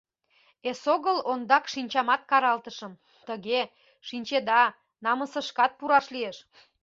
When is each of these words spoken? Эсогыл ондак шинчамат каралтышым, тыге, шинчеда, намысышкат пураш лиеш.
Эсогыл 0.69 1.17
ондак 1.31 1.65
шинчамат 1.73 2.21
каралтышым, 2.29 2.93
тыге, 3.27 3.61
шинчеда, 4.07 4.63
намысышкат 5.03 5.71
пураш 5.79 6.05
лиеш. 6.13 6.37